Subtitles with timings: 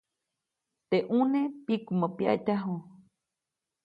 [0.89, 2.73] Teʼ ʼune pikumä pyaʼtyaju.